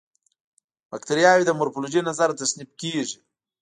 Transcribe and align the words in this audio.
باکټریاوې 0.89 1.43
د 1.45 1.51
مورفولوژي 1.59 1.99
له 2.01 2.07
نظره 2.09 2.37
تصنیف 2.41 2.69
کیږي. 2.81 3.17